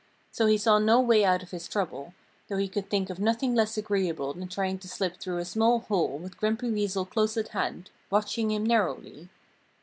[0.31, 2.15] So he saw no way out of his trouble,
[2.47, 5.81] though he could think of nothing less agreeable than trying to slip through a small
[5.81, 9.29] hole with Grumpy Weasel close at hand, watching him narrowly.